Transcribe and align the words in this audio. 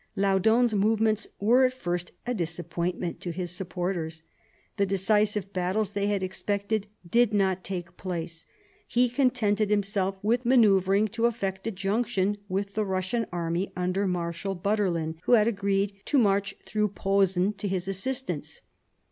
Laudon's 0.15 0.73
movements 0.73 1.27
were 1.39 1.63
at 1.63 1.73
first 1.75 2.11
a 2.25 2.33
disappointment 2.33 3.19
to 3.21 3.31
his 3.31 3.51
sup 3.51 3.69
porters; 3.69 4.23
the 4.77 4.83
decisive 4.87 5.53
battles 5.53 5.91
they 5.91 6.07
had 6.07 6.23
expected 6.23 6.87
did 7.07 7.31
not 7.35 7.63
take 7.63 7.97
place; 7.97 8.47
he 8.87 9.07
contented 9.07 9.69
himself 9.69 10.17
with 10.23 10.43
manoeuvring 10.43 11.07
to 11.07 11.27
effect 11.27 11.67
a 11.67 11.71
junction 11.71 12.37
with 12.49 12.73
the 12.73 12.83
Eussian 12.83 13.27
army 13.31 13.71
under 13.75 14.07
Marshal 14.07 14.55
Butterlin, 14.55 15.17
who 15.25 15.33
had 15.33 15.47
agreed 15.47 15.93
to 16.05 16.17
march 16.17 16.55
through 16.65 16.87
Posen 16.87 17.53
to 17.53 17.67
his 17.67 17.87
assistance. 17.87 18.61